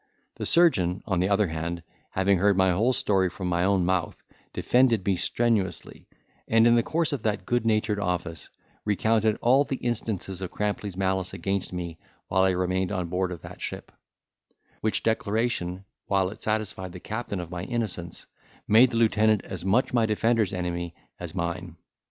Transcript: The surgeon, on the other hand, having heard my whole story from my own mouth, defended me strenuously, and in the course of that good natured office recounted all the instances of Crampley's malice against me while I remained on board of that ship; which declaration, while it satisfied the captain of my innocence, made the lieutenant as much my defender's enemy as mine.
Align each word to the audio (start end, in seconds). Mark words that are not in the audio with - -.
The 0.37 0.47
surgeon, 0.47 1.03
on 1.05 1.19
the 1.19 1.29
other 1.29 1.49
hand, 1.49 1.83
having 2.09 2.39
heard 2.39 2.57
my 2.57 2.71
whole 2.71 2.91
story 2.91 3.29
from 3.29 3.47
my 3.49 3.63
own 3.63 3.85
mouth, 3.85 4.23
defended 4.51 5.05
me 5.05 5.15
strenuously, 5.15 6.07
and 6.47 6.65
in 6.65 6.73
the 6.73 6.81
course 6.81 7.13
of 7.13 7.21
that 7.21 7.45
good 7.45 7.67
natured 7.67 7.99
office 7.99 8.49
recounted 8.83 9.37
all 9.43 9.63
the 9.63 9.75
instances 9.75 10.41
of 10.41 10.49
Crampley's 10.49 10.97
malice 10.97 11.35
against 11.35 11.71
me 11.71 11.99
while 12.29 12.41
I 12.41 12.49
remained 12.49 12.91
on 12.91 13.09
board 13.09 13.31
of 13.31 13.41
that 13.43 13.61
ship; 13.61 13.91
which 14.79 15.03
declaration, 15.03 15.85
while 16.07 16.31
it 16.31 16.41
satisfied 16.41 16.93
the 16.93 16.99
captain 16.99 17.39
of 17.39 17.51
my 17.51 17.61
innocence, 17.65 18.25
made 18.67 18.89
the 18.89 18.97
lieutenant 18.97 19.45
as 19.45 19.63
much 19.63 19.93
my 19.93 20.07
defender's 20.07 20.51
enemy 20.51 20.95
as 21.19 21.35
mine. 21.35 21.75